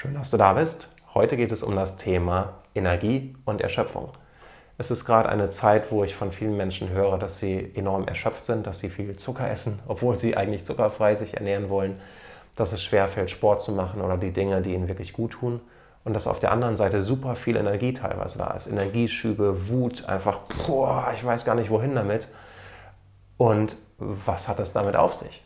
Schön, 0.00 0.14
dass 0.14 0.30
du 0.30 0.38
da 0.38 0.54
bist. 0.54 0.88
Heute 1.12 1.36
geht 1.36 1.52
es 1.52 1.62
um 1.62 1.76
das 1.76 1.98
Thema 1.98 2.54
Energie 2.74 3.36
und 3.44 3.60
Erschöpfung. 3.60 4.08
Es 4.78 4.90
ist 4.90 5.04
gerade 5.04 5.28
eine 5.28 5.50
Zeit, 5.50 5.92
wo 5.92 6.04
ich 6.04 6.14
von 6.14 6.32
vielen 6.32 6.56
Menschen 6.56 6.88
höre, 6.88 7.18
dass 7.18 7.38
sie 7.38 7.70
enorm 7.74 8.08
erschöpft 8.08 8.46
sind, 8.46 8.66
dass 8.66 8.80
sie 8.80 8.88
viel 8.88 9.14
Zucker 9.18 9.50
essen, 9.50 9.78
obwohl 9.86 10.18
sie 10.18 10.38
eigentlich 10.38 10.64
zuckerfrei 10.64 11.16
sich 11.16 11.34
ernähren 11.34 11.68
wollen, 11.68 12.00
dass 12.56 12.72
es 12.72 12.82
schwerfällt, 12.82 13.30
Sport 13.30 13.62
zu 13.62 13.72
machen 13.72 14.00
oder 14.00 14.16
die 14.16 14.30
Dinge, 14.30 14.62
die 14.62 14.72
ihnen 14.72 14.88
wirklich 14.88 15.12
gut 15.12 15.32
tun. 15.32 15.60
Und 16.04 16.14
dass 16.14 16.26
auf 16.26 16.40
der 16.40 16.52
anderen 16.52 16.76
Seite 16.76 17.02
super 17.02 17.36
viel 17.36 17.56
Energie 17.56 17.92
teilweise 17.92 18.38
da 18.38 18.52
ist. 18.52 18.68
Energieschübe, 18.68 19.68
Wut, 19.68 20.06
einfach, 20.06 20.38
boah, 20.66 21.12
ich 21.14 21.22
weiß 21.22 21.44
gar 21.44 21.56
nicht 21.56 21.68
wohin 21.68 21.94
damit. 21.94 22.28
Und 23.36 23.76
was 23.98 24.48
hat 24.48 24.60
das 24.60 24.72
damit 24.72 24.96
auf 24.96 25.12
sich? 25.12 25.44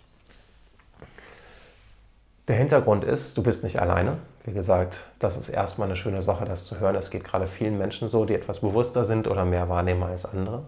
Der 2.46 2.54
Hintergrund 2.54 3.02
ist, 3.02 3.36
du 3.36 3.42
bist 3.42 3.64
nicht 3.64 3.82
alleine. 3.82 4.18
Wie 4.44 4.52
gesagt, 4.52 4.98
das 5.18 5.38
ist 5.38 5.48
erstmal 5.48 5.88
eine 5.88 5.96
schöne 5.96 6.20
Sache, 6.20 6.44
das 6.44 6.66
zu 6.66 6.78
hören. 6.78 6.96
Es 6.96 7.10
geht 7.10 7.24
gerade 7.24 7.46
vielen 7.46 7.78
Menschen 7.78 8.08
so, 8.08 8.26
die 8.26 8.34
etwas 8.34 8.60
bewusster 8.60 9.06
sind 9.06 9.26
oder 9.26 9.46
mehr 9.46 9.70
wahrnehmen 9.70 10.02
als 10.02 10.26
andere. 10.26 10.64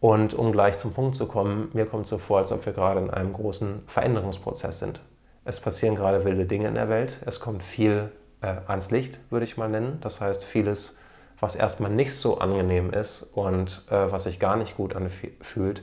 Und 0.00 0.34
um 0.34 0.50
gleich 0.50 0.78
zum 0.80 0.92
Punkt 0.92 1.16
zu 1.16 1.26
kommen, 1.26 1.70
mir 1.72 1.86
kommt 1.86 2.08
so 2.08 2.18
vor, 2.18 2.38
als 2.38 2.50
ob 2.50 2.66
wir 2.66 2.72
gerade 2.72 3.00
in 3.00 3.10
einem 3.10 3.32
großen 3.32 3.84
Veränderungsprozess 3.86 4.80
sind. 4.80 5.00
Es 5.44 5.60
passieren 5.60 5.94
gerade 5.94 6.24
wilde 6.24 6.46
Dinge 6.46 6.66
in 6.66 6.74
der 6.74 6.88
Welt. 6.88 7.16
Es 7.24 7.38
kommt 7.38 7.62
viel 7.62 8.10
äh, 8.42 8.56
ans 8.66 8.90
Licht, 8.90 9.20
würde 9.30 9.44
ich 9.44 9.56
mal 9.56 9.68
nennen. 9.68 9.98
Das 10.00 10.20
heißt, 10.20 10.42
vieles, 10.42 10.98
was 11.38 11.54
erstmal 11.54 11.92
nicht 11.92 12.12
so 12.12 12.38
angenehm 12.38 12.92
ist 12.92 13.22
und 13.22 13.84
äh, 13.88 14.10
was 14.10 14.24
sich 14.24 14.40
gar 14.40 14.56
nicht 14.56 14.76
gut 14.76 14.96
anfühlt, 14.96 15.82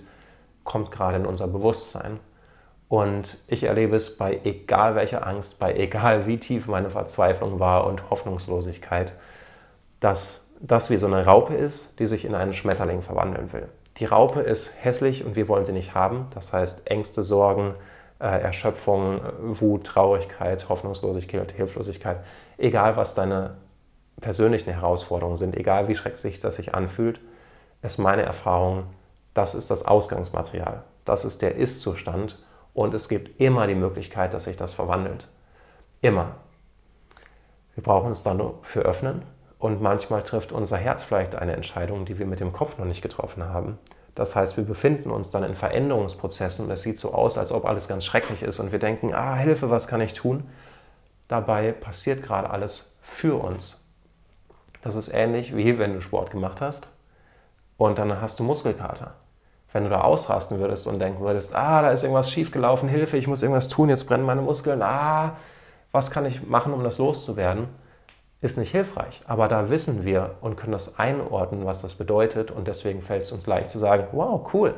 kommt 0.66 0.91
gerade 0.91 1.18
in 1.18 1.26
unser 1.26 1.48
Bewusstsein. 1.48 2.20
Und 2.94 3.40
ich 3.48 3.64
erlebe 3.64 3.96
es 3.96 4.18
bei 4.20 4.40
egal 4.44 4.94
welcher 4.94 5.26
Angst, 5.26 5.58
bei 5.58 5.74
egal 5.74 6.28
wie 6.28 6.38
tief 6.38 6.68
meine 6.68 6.92
Verzweiflung 6.92 7.60
war 7.60 7.88
und 7.88 8.12
Hoffnungslosigkeit, 8.12 9.14
dass 10.00 10.52
das 10.60 10.91
wie 10.91 10.98
so 10.98 11.08
eine 11.08 11.26
Raupe 11.26 11.55
ist, 11.55 12.00
die 12.00 12.05
sich 12.05 12.24
in 12.24 12.35
einen 12.35 12.54
Schmetterling 12.54 13.02
verwandeln 13.02 13.52
will. 13.52 13.68
Die 13.98 14.05
Raupe 14.05 14.41
ist 14.41 14.76
hässlich 14.80 15.26
und 15.26 15.35
wir 15.35 15.48
wollen 15.48 15.66
sie 15.66 15.72
nicht 15.72 15.96
haben. 15.96 16.27
Das 16.35 16.54
heißt 16.54 16.88
Ängste, 16.88 17.24
Sorgen, 17.24 17.74
äh, 18.20 18.26
Erschöpfung, 18.27 19.22
Wut, 19.41 19.88
Traurigkeit, 19.88 20.70
Hoffnungslosigkeit, 20.70 21.52
Hilflosigkeit. 21.52 22.18
Egal 22.60 22.96
was 22.96 23.16
deine 23.16 23.55
persönlichen 24.22 24.72
Herausforderungen 24.72 25.38
sind, 25.38 25.57
egal 25.57 25.88
wie 25.88 25.96
schrecklich 25.96 26.41
das 26.41 26.57
sich 26.57 26.76
anfühlt, 26.76 27.22
ist 27.82 27.98
meine 27.98 28.22
Erfahrung, 28.22 28.84
das 29.34 29.55
ist 29.55 29.72
das 29.72 29.84
Ausgangsmaterial. 29.84 30.84
Das 31.05 31.26
ist 31.26 31.41
der 31.41 31.55
Ist-Zustand 31.55 32.38
und 32.74 32.93
es 32.93 33.07
gibt 33.07 33.40
immer 33.40 33.68
die 33.68 33.76
Möglichkeit, 33.76 34.34
dass 34.34 34.46
sich 34.46 34.57
das 34.57 34.74
verwandelt. 34.74 35.27
Immer. 36.02 36.35
Wir 37.76 37.84
brauchen 37.84 38.10
uns 38.10 38.24
dann 38.24 38.38
nur 38.38 38.60
für 38.63 38.82
öffnen 38.82 39.24
und 39.60 39.82
manchmal 39.82 40.24
trifft 40.24 40.52
unser 40.52 40.77
Herz 40.77 41.04
vielleicht 41.04 41.35
eine 41.35 41.54
Entscheidung, 41.54 42.05
die 42.05 42.20
wir 42.20 42.26
mit 42.26 42.40
dem 42.40 42.54
Kopf 42.54 42.77
noch 42.77 42.85
nicht 42.85 43.01
getroffen 43.01 43.44
haben. 43.44 43.79
Das 44.16 44.35
heißt, 44.35 44.57
wir 44.57 44.63
befinden 44.63 45.10
uns 45.10 45.32
dann 45.32 45.44
in 45.44 45.55
Veränderungsprozessen 45.55 46.66
und 46.66 46.71
es 46.71 46.84
sieht 46.84 46.99
so 46.99 47.13
aus, 47.13 47.38
als 47.38 47.51
ob 47.51 47.66
alles 47.66 47.88
ganz 47.88 48.05
schrecklich 48.05 48.44
ist 48.44 48.60
und 48.60 48.71
wir 48.71 48.79
denken, 48.79 49.13
ah, 49.13 49.35
Hilfe, 49.35 49.70
was 49.70 49.88
kann 49.88 50.01
ich 50.01 50.13
tun? 50.13 50.49
Dabei 51.27 51.71
passiert 51.71 52.21
gerade 52.21 52.49
alles 52.49 52.96
für 53.01 53.41
uns. 53.41 53.90
Das 54.84 54.96
ist 54.96 55.12
ähnlich 55.12 55.55
wie 55.55 55.79
wenn 55.79 55.94
du 55.94 56.01
Sport 56.01 56.29
gemacht 56.29 56.62
hast 56.62 56.90
und 57.77 57.98
dann 57.98 58.21
hast 58.21 58.40
du 58.40 58.44
Muskelkater 58.44 59.16
wenn 59.74 59.84
du 59.84 59.90
da 59.90 60.02
ausrasten 60.02 60.60
würdest 60.60 60.88
und 60.88 60.99
denken 60.99 61.21
würdest, 61.21 61.55
ah, 61.55 61.82
da 61.82 61.91
ist 61.91 62.04
irgendwas 62.04 62.32
schiefgelaufen, 62.32 62.88
Hilfe, 62.88 63.18
ich 63.18 63.27
muss 63.27 63.41
irgendwas 63.41 63.68
tun, 63.68 63.90
jetzt 63.90 64.07
brennen 64.07 64.24
meine 64.24 64.41
Muskeln, 64.41 64.81
ah, 64.81 65.35
was 65.91 66.12
kann 66.12 66.25
ich 66.25 66.47
machen, 66.47 66.74
um 66.74 66.84
das 66.84 67.00
loszuwerden, 67.00 67.68
ist 68.41 68.57
nicht 68.57 68.72
hilfreich. 68.72 69.22
Aber 69.28 69.47
da 69.47 69.69
wissen 69.69 70.06
wir 70.06 70.35
und 70.41 70.57
können 70.57 70.74
das 70.74 71.00
einordnen, 71.00 71.66
was 71.66 71.81
das 71.81 71.96
bedeutet 71.96 72.51
und 72.51 72.68
deswegen 72.68 73.01
fällt 73.01 73.24
es 73.24 73.31
uns 73.31 73.47
leicht 73.47 73.72
zu 73.72 73.79
sagen, 73.79 74.07
wow, 74.12 74.47
cool, 74.53 74.75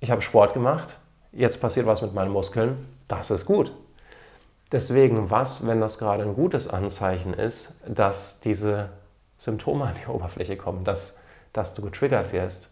ich 0.00 0.10
habe 0.10 0.22
Sport 0.22 0.52
gemacht, 0.52 0.96
jetzt 1.32 1.60
passiert 1.60 1.86
was 1.86 2.02
mit 2.02 2.14
meinen 2.14 2.30
Muskeln, 2.30 2.86
das 3.08 3.30
ist 3.30 3.46
gut. 3.46 3.72
Deswegen, 4.70 5.30
was, 5.30 5.66
wenn 5.66 5.80
das 5.80 5.98
gerade 5.98 6.24
ein 6.24 6.34
gutes 6.34 6.68
Anzeichen 6.68 7.32
ist, 7.32 7.80
dass 7.88 8.40
diese 8.40 8.90
Symptome 9.38 9.84
an 9.84 9.94
die 9.94 10.10
Oberfläche 10.10 10.58
kommen, 10.58 10.84
dass, 10.84 11.18
dass 11.54 11.72
du 11.72 11.80
getriggert 11.80 12.32
wirst, 12.34 12.68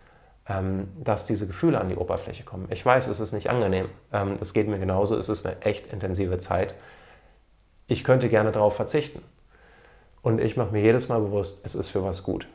dass 0.49 1.27
diese 1.27 1.47
Gefühle 1.47 1.81
an 1.81 1.89
die 1.89 1.97
Oberfläche 1.97 2.45
kommen. 2.45 2.69
Ich 2.71 2.87
weiß, 2.87 3.09
es 3.09 3.19
ist 3.19 3.33
nicht 3.33 3.51
angenehm. 3.51 3.89
Ähm, 4.13 4.39
es 4.41 4.53
geht 4.53 4.69
mir 4.69 4.79
genauso. 4.79 5.17
Es 5.17 5.29
ist 5.29 5.45
eine 5.45 5.61
echt 5.63 5.93
intensive 5.93 6.39
Zeit. 6.39 6.77
Ich 7.89 8.05
könnte 8.05 8.29
gerne 8.29 8.53
darauf 8.53 8.77
verzichten. 8.77 9.23
Und 10.23 10.41
ich 10.41 10.57
mache 10.57 10.73
mir 10.73 10.83
jedes 10.83 11.09
Mal 11.09 11.21
bewusst, 11.21 11.65
es 11.65 11.75
ist 11.75 11.91
für 11.91 12.05
was 12.05 12.23
gut. 12.23 12.47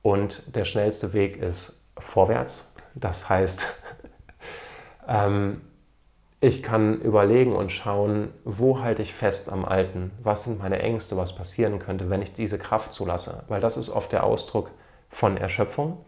Und 0.00 0.56
der 0.56 0.64
schnellste 0.64 1.12
Weg 1.12 1.36
ist 1.36 1.86
vorwärts. 1.98 2.74
Das 2.94 3.28
heißt, 3.28 3.66
ähm, 5.08 5.60
ich 6.40 6.62
kann 6.62 7.00
überlegen 7.00 7.54
und 7.54 7.72
schauen, 7.72 8.28
wo 8.44 8.80
halte 8.80 9.02
ich 9.02 9.12
fest 9.12 9.50
am 9.50 9.66
Alten? 9.66 10.12
Was 10.22 10.44
sind 10.44 10.58
meine 10.58 10.78
Ängste, 10.78 11.16
was 11.16 11.34
passieren 11.34 11.78
könnte, 11.78 12.08
wenn 12.08 12.22
ich 12.22 12.34
diese 12.34 12.58
Kraft 12.58 12.94
zulasse? 12.94 13.44
Weil 13.48 13.60
das 13.60 13.76
ist 13.76 13.90
oft 13.90 14.12
der 14.12 14.24
Ausdruck 14.24 14.70
von 15.08 15.36
Erschöpfung 15.36 16.04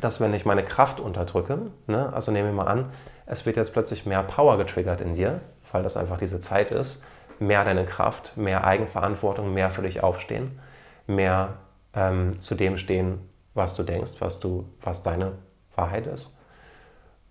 dass 0.00 0.20
wenn 0.20 0.34
ich 0.34 0.44
meine 0.44 0.64
Kraft 0.64 1.00
unterdrücke, 1.00 1.58
ne, 1.86 2.12
also 2.12 2.32
nehmen 2.32 2.48
wir 2.48 2.64
mal 2.64 2.70
an, 2.70 2.92
es 3.26 3.44
wird 3.46 3.56
jetzt 3.56 3.72
plötzlich 3.72 4.06
mehr 4.06 4.22
Power 4.22 4.56
getriggert 4.56 5.00
in 5.00 5.14
dir, 5.14 5.40
weil 5.72 5.82
das 5.82 5.96
einfach 5.96 6.18
diese 6.18 6.40
Zeit 6.40 6.70
ist, 6.70 7.04
mehr 7.38 7.64
deine 7.64 7.84
Kraft, 7.84 8.36
mehr 8.36 8.64
Eigenverantwortung, 8.64 9.52
mehr 9.52 9.70
für 9.70 9.82
dich 9.82 10.02
aufstehen, 10.02 10.58
mehr 11.06 11.54
ähm, 11.94 12.40
zu 12.40 12.54
dem 12.54 12.78
stehen, 12.78 13.28
was 13.54 13.74
du 13.74 13.82
denkst, 13.82 14.12
was, 14.20 14.40
du, 14.40 14.68
was 14.80 15.02
deine 15.02 15.32
Wahrheit 15.74 16.06
ist. 16.06 16.38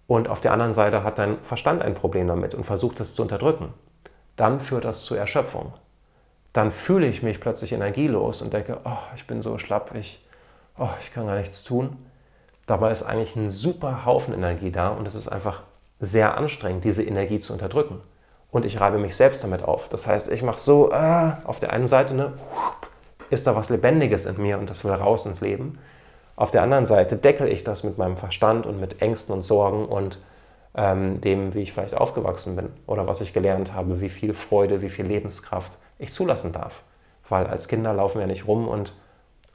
Und 0.07 0.29
auf 0.29 0.39
der 0.39 0.53
anderen 0.53 0.73
Seite 0.73 1.03
hat 1.03 1.19
dein 1.19 1.39
Verstand 1.41 1.81
ein 1.81 1.93
Problem 1.93 2.27
damit 2.27 2.55
und 2.55 2.63
versucht 2.63 2.99
es 2.99 3.15
zu 3.15 3.21
unterdrücken. 3.23 3.73
Dann 4.35 4.59
führt 4.59 4.85
das 4.85 5.03
zu 5.03 5.15
Erschöpfung. 5.15 5.73
Dann 6.53 6.71
fühle 6.71 7.07
ich 7.07 7.23
mich 7.23 7.41
plötzlich 7.41 7.73
energielos 7.73 8.41
und 8.41 8.53
denke, 8.53 8.79
oh, 8.85 8.97
ich 9.15 9.27
bin 9.27 9.41
so 9.41 9.57
schlapp, 9.57 9.93
ich, 9.95 10.25
oh, 10.77 10.89
ich 11.01 11.13
kann 11.13 11.27
gar 11.27 11.37
nichts 11.37 11.63
tun. 11.63 11.97
Dabei 12.67 12.91
ist 12.91 13.03
eigentlich 13.03 13.35
ein 13.35 13.49
super 13.49 14.05
Haufen 14.05 14.33
Energie 14.33 14.71
da 14.71 14.89
und 14.89 15.07
es 15.07 15.15
ist 15.15 15.29
einfach 15.29 15.63
sehr 15.99 16.37
anstrengend, 16.37 16.83
diese 16.83 17.01
Energie 17.01 17.39
zu 17.39 17.53
unterdrücken. 17.53 18.01
Und 18.51 18.65
ich 18.65 18.79
reibe 18.79 18.97
mich 18.97 19.15
selbst 19.15 19.43
damit 19.43 19.63
auf. 19.63 19.89
Das 19.89 20.05
heißt, 20.05 20.29
ich 20.31 20.43
mache 20.43 20.59
so, 20.59 20.91
äh, 20.91 21.31
auf 21.45 21.59
der 21.59 21.73
einen 21.73 21.87
Seite 21.87 22.13
ne, 22.13 22.33
ist 23.29 23.47
da 23.47 23.55
was 23.55 23.69
Lebendiges 23.69 24.25
in 24.25 24.41
mir 24.41 24.59
und 24.59 24.69
das 24.69 24.83
will 24.85 24.91
raus 24.91 25.25
ins 25.25 25.41
Leben. 25.41 25.79
Auf 26.35 26.51
der 26.51 26.61
anderen 26.61 26.85
Seite 26.85 27.15
deckel 27.15 27.47
ich 27.47 27.63
das 27.63 27.83
mit 27.83 27.97
meinem 27.97 28.17
Verstand 28.17 28.65
und 28.65 28.79
mit 28.79 29.01
Ängsten 29.01 29.33
und 29.33 29.43
Sorgen 29.43 29.85
und 29.85 30.19
ähm, 30.75 31.19
dem, 31.21 31.53
wie 31.53 31.61
ich 31.61 31.73
vielleicht 31.73 31.95
aufgewachsen 31.95 32.55
bin 32.55 32.69
oder 32.85 33.07
was 33.07 33.21
ich 33.21 33.33
gelernt 33.33 33.73
habe, 33.73 34.01
wie 34.01 34.09
viel 34.09 34.33
Freude, 34.33 34.81
wie 34.81 34.89
viel 34.89 35.05
Lebenskraft 35.05 35.71
ich 35.97 36.13
zulassen 36.13 36.53
darf. 36.53 36.81
Weil 37.27 37.47
als 37.47 37.67
Kinder 37.67 37.93
laufen 37.93 38.19
wir 38.19 38.27
nicht 38.27 38.47
rum 38.47 38.67
und 38.67 38.93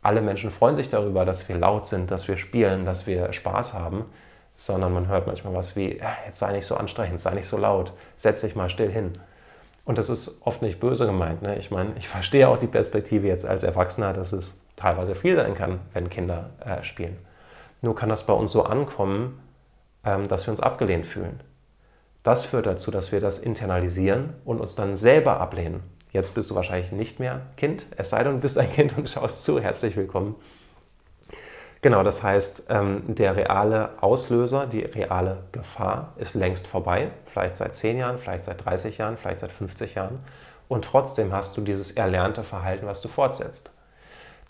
alle 0.03 0.21
Menschen 0.21 0.51
freuen 0.51 0.77
sich 0.77 0.91
darüber, 0.91 1.25
dass 1.25 1.49
wir 1.49 1.57
laut 1.57 1.87
sind, 1.87 2.11
dass 2.11 2.29
wir 2.29 2.37
spielen, 2.37 2.85
dass 2.85 3.07
wir 3.07 3.33
Spaß 3.33 3.75
haben, 3.75 4.05
sondern 4.57 4.93
man 4.93 5.09
hört 5.09 5.27
manchmal 5.27 5.55
was 5.55 5.77
wie, 5.77 5.97
ja, 5.97 6.17
jetzt 6.27 6.39
sei 6.39 6.53
nicht 6.53 6.67
so 6.67 6.77
anstrengend, 6.77 7.21
sei 7.21 7.35
nicht 7.35 7.49
so 7.49 7.57
laut, 7.57 7.93
setz 8.17 8.41
dich 8.41 8.55
mal 8.57 8.69
still 8.69 8.91
hin. 8.91 9.13
Und 9.85 9.99
das 9.99 10.11
ist 10.11 10.43
oft 10.45 10.63
nicht 10.63 10.81
böse 10.81 11.07
gemeint. 11.07 11.43
Ne? 11.43 11.57
Ich 11.57 11.71
meine, 11.71 11.93
ich 11.97 12.09
verstehe 12.09 12.49
auch 12.49 12.59
die 12.59 12.67
Perspektive 12.69 13.27
jetzt 13.27 13.47
als 13.47 13.63
Erwachsener, 13.63 14.13
dass 14.13 14.33
es 14.33 14.61
teilweise 14.77 15.15
viel 15.15 15.37
sein 15.37 15.55
kann, 15.55 15.81
wenn 15.93 16.11
Kinder 16.11 16.51
äh, 16.65 16.85
spielen. 16.85 17.17
Nur 17.81 17.97
kann 17.97 18.09
das 18.09 18.27
bei 18.27 18.33
uns 18.33 18.53
so 18.53 18.65
ankommen, 18.65 19.41
ähm, 20.05 20.29
dass 20.29 20.47
wir 20.47 20.53
uns 20.53 20.61
abgelehnt 20.61 21.07
fühlen. 21.07 21.41
Das 22.23 22.45
führt 22.45 22.67
dazu, 22.67 22.93
dass 22.93 23.11
wir 23.11 23.21
das 23.21 23.39
internalisieren 23.39 24.35
und 24.45 24.61
uns 24.61 24.77
dann 24.77 24.97
selber 24.97 25.41
ablehnen. 25.41 25.83
Jetzt 26.13 26.35
bist 26.35 26.51
du 26.51 26.55
wahrscheinlich 26.55 26.93
nicht 26.93 27.21
mehr 27.21 27.41
Kind, 27.57 27.87
es 27.97 28.11
sei 28.11 28.23
denn, 28.23 28.35
du 28.35 28.41
bist 28.41 28.59
ein 28.59 28.71
Kind 28.71 28.97
und 28.99 29.09
schaust 29.09 29.45
zu. 29.45 29.59
Herzlich 29.59 29.97
willkommen. 29.97 30.35
Genau, 31.81 32.03
das 32.03 32.23
heißt, 32.23 32.67
ähm, 32.69 32.99
der 33.15 33.35
reale 33.35 33.91
Auslöser, 34.03 34.67
die 34.67 34.83
reale 34.83 35.45
Gefahr 35.53 36.13
ist 36.17 36.35
längst 36.35 36.67
vorbei. 36.67 37.11
Vielleicht 37.25 37.57
seit 37.57 37.75
10 37.75 37.97
Jahren, 37.97 38.19
vielleicht 38.19 38.45
seit 38.45 38.63
30 38.63 38.99
Jahren, 38.99 39.17
vielleicht 39.17 39.41
seit 39.41 39.53
50 39.53 39.95
Jahren. 39.95 40.19
Und 40.69 40.85
trotzdem 40.85 41.33
hast 41.33 41.57
du 41.57 41.63
dieses 41.63 41.93
erlernte 41.93 42.45
Verhalten, 42.45 42.87
was 42.87 43.01
du 43.01 43.09
fortsetzt. 43.09 43.71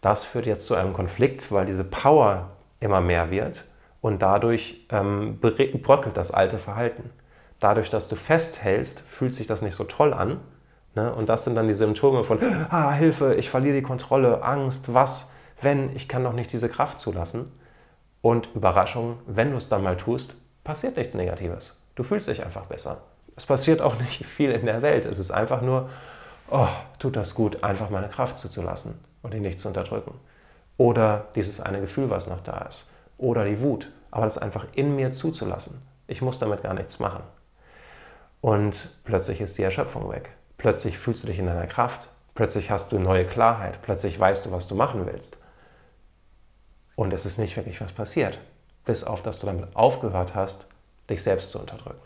Das 0.01 0.25
führt 0.25 0.47
jetzt 0.47 0.67
zu 0.67 0.75
einem 0.75 0.93
Konflikt, 0.93 1.53
weil 1.53 1.65
diese 1.65 1.85
Power 1.85 2.51
immer 2.81 3.01
mehr 3.01 3.31
wird 3.31 3.67
und 4.01 4.21
dadurch 4.21 4.85
ähm, 4.91 5.39
bröckelt 5.41 6.17
das 6.17 6.33
alte 6.33 6.59
Verhalten. 6.59 7.11
Dadurch, 7.61 7.89
dass 7.89 8.09
du 8.09 8.17
festhältst, 8.17 8.99
fühlt 8.99 9.33
sich 9.33 9.47
das 9.47 9.63
nicht 9.63 9.77
so 9.77 9.85
toll 9.85 10.13
an 10.13 10.41
Ne? 10.95 11.13
Und 11.15 11.29
das 11.29 11.45
sind 11.45 11.55
dann 11.55 11.69
die 11.69 11.75
Symptome 11.75 12.25
von, 12.25 12.39
ah, 12.71 12.93
Hilfe, 12.93 13.35
ich 13.35 13.51
verliere 13.51 13.77
die 13.77 13.83
Kontrolle, 13.83 14.43
Angst, 14.43 14.93
was, 14.93 15.33
wenn, 15.61 15.95
ich 15.97 16.09
kann 16.09 16.25
doch 16.25 16.33
nicht 16.33 16.53
diese 16.53 16.69
Kraft 16.69 17.01
zulassen. 17.01 17.53
Und 18.21 18.49
Überraschung, 18.55 19.19
wenn 19.27 19.51
du 19.51 19.57
es 19.57 19.69
dann 19.69 19.83
mal 19.83 19.97
tust, 19.97 20.43
passiert 20.65 20.97
nichts 20.97 21.15
Negatives. 21.15 21.85
Du 21.95 22.05
fühlst 22.05 22.29
dich 22.29 22.45
einfach 22.45 22.67
besser. 22.67 23.03
Es 23.37 23.47
passiert 23.47 23.81
auch 23.81 23.99
nicht 23.99 24.25
viel 24.27 24.51
in 24.53 24.67
der 24.67 24.83
Welt. 24.83 25.05
Es 25.05 25.19
ist 25.19 25.31
einfach 25.31 25.63
nur, 25.63 25.89
oh, 26.51 26.69
tut 26.99 27.17
das 27.17 27.35
gut, 27.35 27.65
einfach 27.65 27.91
meine 27.91 28.09
Kraft 28.09 28.39
zuzulassen 28.39 29.03
und 29.23 29.35
ihn 29.35 29.43
nicht 29.43 29.61
zu 29.61 29.69
unterdrücken. 29.69 30.15
Oder 30.77 31.29
dieses 31.35 31.61
eine 31.61 31.81
Gefühl, 31.81 32.11
was 32.11 32.27
noch 32.27 32.41
da 32.41 32.67
ist. 32.69 32.91
Oder 33.19 33.45
die 33.45 33.61
Wut. 33.61 33.91
Aber 34.11 34.25
das 34.25 34.39
einfach 34.39 34.67
in 34.75 34.97
mir 34.97 35.13
zuzulassen. 35.13 35.83
Ich 36.07 36.23
muss 36.23 36.39
damit 36.39 36.63
gar 36.63 36.75
nichts 36.75 36.99
machen. 36.99 37.23
Und 38.41 38.91
plötzlich 39.05 39.41
ist 39.41 39.57
die 39.57 39.63
Erschöpfung 39.63 40.11
weg. 40.11 40.31
Plötzlich 40.63 40.97
fühlst 40.97 41.25
du 41.25 41.27
dich 41.27 41.41
in 41.41 41.47
deiner 41.47 41.67
Kraft. 41.67 42.09
Plötzlich 42.37 42.71
hast 42.71 42.93
du 42.93 43.01
neue 43.01 43.27
Klarheit. 43.27 43.83
Plötzlich 43.83 44.19
weißt 44.19 44.47
du, 44.47 44.53
was 44.53 44.69
du 44.69 44.77
machen 44.77 45.07
willst. 45.07 45.37
Und 46.95 47.13
es 47.13 47.27
ist 47.27 47.37
nicht 47.37 47.57
wirklich 47.57 47.81
was 47.81 47.91
passiert. 47.91 48.39
Bis 48.85 49.03
auf, 49.03 49.25
dass 49.25 49.41
du 49.41 49.47
damit 49.47 49.75
aufgehört 49.75 50.37
hast, 50.37 50.69
dich 51.11 51.21
selbst 51.25 51.51
zu 51.51 51.59
unterdrücken. 51.59 51.99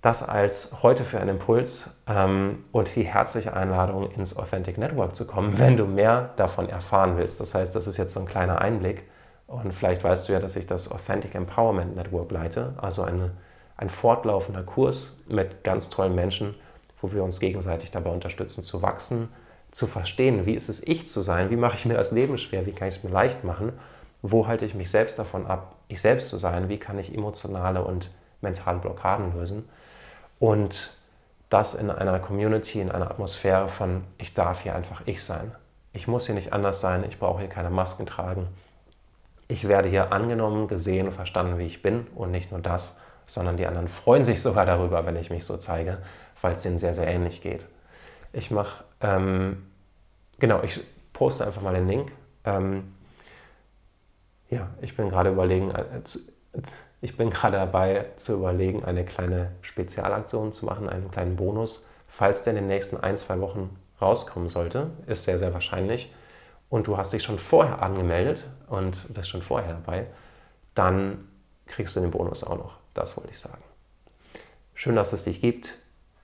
Das 0.00 0.28
als 0.28 0.80
heute 0.84 1.04
für 1.04 1.18
einen 1.18 1.30
Impuls 1.30 2.00
ähm, 2.06 2.64
und 2.70 2.94
die 2.94 3.02
herzliche 3.02 3.52
Einladung 3.52 4.12
ins 4.12 4.36
Authentic 4.36 4.78
Network 4.78 5.16
zu 5.16 5.26
kommen, 5.26 5.58
wenn 5.58 5.76
du 5.76 5.86
mehr 5.86 6.30
davon 6.36 6.68
erfahren 6.68 7.16
willst. 7.16 7.40
Das 7.40 7.52
heißt, 7.52 7.74
das 7.74 7.88
ist 7.88 7.96
jetzt 7.96 8.14
so 8.14 8.20
ein 8.20 8.26
kleiner 8.26 8.60
Einblick. 8.60 9.02
Und 9.48 9.74
vielleicht 9.74 10.04
weißt 10.04 10.28
du 10.28 10.34
ja, 10.34 10.38
dass 10.38 10.54
ich 10.54 10.68
das 10.68 10.88
Authentic 10.88 11.34
Empowerment 11.34 11.96
Network 11.96 12.30
leite, 12.30 12.74
also 12.76 13.02
eine, 13.02 13.32
ein 13.76 13.90
fortlaufender 13.90 14.62
Kurs 14.62 15.24
mit 15.26 15.64
ganz 15.64 15.90
tollen 15.90 16.14
Menschen, 16.14 16.54
wo 17.00 17.12
wir 17.12 17.22
uns 17.22 17.40
gegenseitig 17.40 17.90
dabei 17.90 18.10
unterstützen, 18.10 18.62
zu 18.62 18.82
wachsen, 18.82 19.28
zu 19.70 19.86
verstehen, 19.86 20.46
wie 20.46 20.54
ist 20.54 20.68
es 20.68 20.82
ich 20.86 21.08
zu 21.08 21.20
sein, 21.20 21.50
wie 21.50 21.56
mache 21.56 21.76
ich 21.76 21.86
mir 21.86 21.94
das 21.94 22.10
Leben 22.10 22.38
schwer, 22.38 22.66
wie 22.66 22.72
kann 22.72 22.88
ich 22.88 22.96
es 22.96 23.04
mir 23.04 23.10
leicht 23.10 23.44
machen, 23.44 23.72
wo 24.22 24.46
halte 24.46 24.64
ich 24.64 24.74
mich 24.74 24.90
selbst 24.90 25.18
davon 25.18 25.46
ab, 25.46 25.76
ich 25.88 26.00
selbst 26.00 26.28
zu 26.30 26.38
sein, 26.38 26.68
wie 26.68 26.78
kann 26.78 26.98
ich 26.98 27.14
emotionale 27.14 27.82
und 27.84 28.10
mentale 28.40 28.78
Blockaden 28.78 29.34
lösen. 29.34 29.68
Und 30.38 30.96
das 31.50 31.74
in 31.74 31.90
einer 31.90 32.18
Community, 32.18 32.80
in 32.80 32.90
einer 32.90 33.10
Atmosphäre 33.10 33.68
von, 33.68 34.04
ich 34.18 34.34
darf 34.34 34.60
hier 34.62 34.74
einfach 34.74 35.02
ich 35.06 35.22
sein. 35.22 35.52
Ich 35.92 36.06
muss 36.06 36.26
hier 36.26 36.34
nicht 36.34 36.52
anders 36.52 36.80
sein, 36.80 37.04
ich 37.08 37.18
brauche 37.18 37.40
hier 37.40 37.48
keine 37.48 37.70
Masken 37.70 38.06
tragen. 38.06 38.48
Ich 39.48 39.66
werde 39.66 39.88
hier 39.88 40.12
angenommen, 40.12 40.68
gesehen 40.68 41.08
und 41.08 41.14
verstanden, 41.14 41.58
wie 41.58 41.66
ich 41.66 41.82
bin 41.82 42.06
und 42.14 42.30
nicht 42.30 42.52
nur 42.52 42.60
das, 42.60 43.00
sondern 43.26 43.56
die 43.56 43.66
anderen 43.66 43.88
freuen 43.88 44.24
sich 44.24 44.42
sogar 44.42 44.66
darüber, 44.66 45.06
wenn 45.06 45.16
ich 45.16 45.30
mich 45.30 45.44
so 45.46 45.56
zeige, 45.56 45.98
weil 46.42 46.54
es 46.54 46.62
denen 46.62 46.78
sehr, 46.78 46.94
sehr 46.94 47.06
ähnlich 47.06 47.40
geht. 47.40 47.66
Ich 48.32 48.50
mache, 48.50 48.84
ähm, 49.00 49.66
genau, 50.38 50.62
ich 50.62 50.80
poste 51.12 51.46
einfach 51.46 51.62
mal 51.62 51.74
den 51.74 51.88
Link. 51.88 52.12
Ähm, 52.44 52.94
ja, 54.50 54.68
ich 54.80 54.96
bin 54.96 55.08
gerade 55.08 55.30
überlegen, 55.30 55.70
äh, 55.70 55.84
ich 57.00 57.16
bin 57.16 57.30
gerade 57.30 57.56
dabei 57.56 58.06
zu 58.16 58.34
überlegen, 58.34 58.84
eine 58.84 59.04
kleine 59.04 59.52
Spezialaktion 59.62 60.52
zu 60.52 60.66
machen, 60.66 60.88
einen 60.88 61.10
kleinen 61.10 61.36
Bonus, 61.36 61.88
falls 62.08 62.42
der 62.42 62.52
in 62.52 62.56
den 62.56 62.68
nächsten 62.68 62.96
ein, 62.96 63.16
zwei 63.18 63.40
Wochen 63.40 63.76
rauskommen 64.00 64.48
sollte. 64.48 64.90
Ist 65.06 65.24
sehr, 65.24 65.38
sehr 65.38 65.52
wahrscheinlich. 65.54 66.12
Und 66.70 66.86
du 66.86 66.96
hast 66.96 67.12
dich 67.12 67.22
schon 67.22 67.38
vorher 67.38 67.82
angemeldet 67.82 68.46
und 68.68 69.14
bist 69.14 69.30
schon 69.30 69.42
vorher 69.42 69.74
dabei, 69.74 70.06
dann 70.74 71.28
kriegst 71.66 71.96
du 71.96 72.00
den 72.00 72.10
Bonus 72.10 72.44
auch 72.44 72.58
noch. 72.58 72.76
Das 72.94 73.16
wollte 73.16 73.30
ich 73.30 73.38
sagen. 73.38 73.62
Schön, 74.74 74.96
dass 74.96 75.12
es 75.12 75.24
dich 75.24 75.40
gibt. 75.40 75.74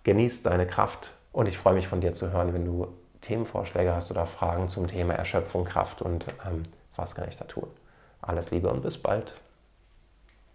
Genieß 0.05 0.43
deine 0.43 0.67
Kraft 0.67 1.13
und 1.33 1.47
ich 1.47 1.59
freue 1.59 1.75
mich 1.75 1.89
von 1.89 2.01
dir 2.01 2.15
zu 2.15 2.33
hören, 2.33 2.55
wenn 2.55 2.65
du 2.65 2.89
Themenvorschläge 3.23 3.95
hast 3.95 4.11
oder 4.11 4.27
Fragen 4.27 4.69
zum 4.69 4.87
Thema 4.87 5.15
Erschöpfung, 5.15 5.65
Kraft 5.65 6.03
und 6.03 6.27
ähm, 6.47 6.63
was 6.95 7.15
kann 7.15 7.29
ich 7.29 7.37
da 7.37 7.45
tun. 7.45 7.69
Alles 8.21 8.51
Liebe 8.51 8.71
und 8.71 8.83
bis 8.83 8.99
bald. 8.99 9.35